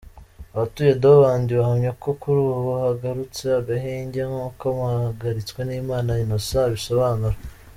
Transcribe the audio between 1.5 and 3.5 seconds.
bahamya ko kuri ubu hagarutse